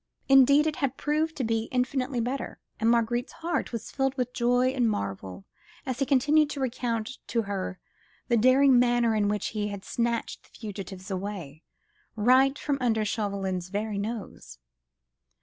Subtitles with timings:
[0.27, 4.69] Indeed it had proved to be infinitely better, and Marguerite's heart was filled with joy
[4.69, 5.45] and marvel,
[5.85, 7.77] as he continued to recount to her
[8.27, 11.61] the daring manner in which he had snatched the fugitives away,
[12.15, 14.57] right from under Chauvelin's very nose.